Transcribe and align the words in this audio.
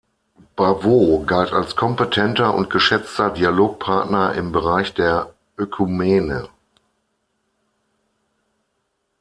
Bavaud 0.55 1.27
galt 1.27 1.53
als 1.53 1.73
kompetenter 1.75 2.55
und 2.55 2.71
geschätzter 2.71 3.29
Dialogpartner 3.29 4.33
im 4.33 4.51
Bereich 4.51 4.95
der 4.95 5.35
Ökumene. 5.59 6.49